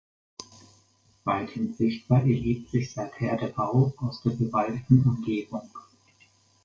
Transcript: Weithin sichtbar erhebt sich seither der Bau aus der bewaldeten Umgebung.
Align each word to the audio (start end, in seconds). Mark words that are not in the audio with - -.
Weithin 1.25 1.75
sichtbar 1.75 2.21
erhebt 2.25 2.71
sich 2.71 2.91
seither 2.91 3.37
der 3.37 3.47
Bau 3.49 3.93
aus 3.99 4.19
der 4.23 4.31
bewaldeten 4.31 5.03
Umgebung. 5.03 5.69